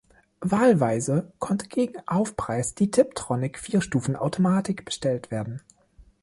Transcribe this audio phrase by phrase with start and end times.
[0.39, 5.61] Wahlweise konnte gegen Aufpreis die Tiptronic-Vierstufen-Automatik bestellt werden.